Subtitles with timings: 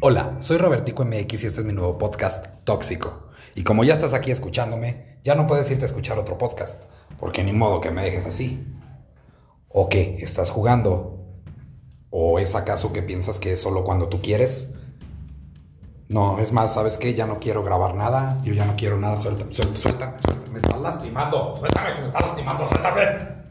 [0.00, 3.30] Hola, soy Robertico MX y este es mi nuevo podcast, Tóxico.
[3.54, 6.82] Y como ya estás aquí escuchándome, ya no puedes irte a escuchar otro podcast,
[7.18, 8.62] porque ni modo que me dejes así.
[9.70, 10.18] ¿O qué?
[10.20, 11.24] ¿Estás jugando?
[12.10, 14.74] ¿O es acaso que piensas que es solo cuando tú quieres?
[16.08, 17.14] No, es más, ¿sabes qué?
[17.14, 20.16] Ya no quiero grabar nada, yo ya no quiero nada, suelta, suelta, suelta,
[20.52, 23.45] me estás lastimando, suéltame que me estás lastimando, suéltame.